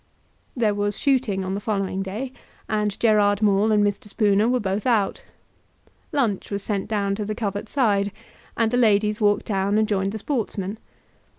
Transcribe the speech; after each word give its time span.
There 0.57 0.73
was 0.73 0.97
shooting 0.99 1.45
on 1.45 1.53
the 1.53 1.59
following 1.59 2.01
day, 2.01 2.33
and 2.67 2.99
Gerard 2.99 3.43
Maule 3.43 3.71
and 3.71 3.83
Mr. 3.85 4.07
Spooner 4.07 4.49
were 4.49 4.59
both 4.59 4.87
out. 4.87 5.21
Lunch 6.11 6.49
was 6.49 6.63
sent 6.63 6.87
down 6.87 7.13
to 7.13 7.23
the 7.23 7.35
covert 7.35 7.69
side, 7.69 8.11
and 8.57 8.71
the 8.71 8.77
ladies 8.77 9.21
walked 9.21 9.45
down 9.45 9.77
and 9.77 9.87
joined 9.87 10.11
the 10.11 10.17
sportsmen. 10.17 10.79